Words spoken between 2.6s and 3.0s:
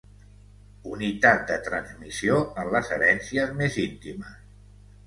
en les